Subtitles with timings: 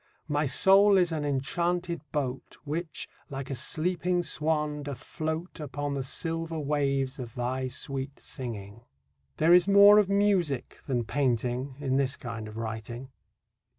[0.27, 6.01] My soul is an enchanted boat Which, like a sleeping swan, doth float Upon the
[6.01, 8.81] silver waves of thy sweet singing.
[9.37, 13.11] There is more of music than painting in this kind of writing.